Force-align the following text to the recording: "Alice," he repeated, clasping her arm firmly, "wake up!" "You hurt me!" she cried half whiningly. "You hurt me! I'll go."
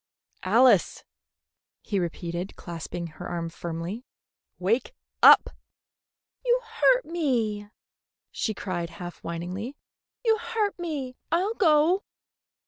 "Alice," 0.41 1.03
he 1.83 1.99
repeated, 1.99 2.55
clasping 2.55 3.05
her 3.05 3.27
arm 3.27 3.49
firmly, 3.49 4.03
"wake 4.57 4.95
up!" 5.21 5.51
"You 6.43 6.59
hurt 6.81 7.05
me!" 7.05 7.69
she 8.31 8.55
cried 8.55 8.89
half 8.89 9.21
whiningly. 9.23 9.75
"You 10.25 10.39
hurt 10.39 10.79
me! 10.79 11.17
I'll 11.31 11.53
go." 11.53 12.01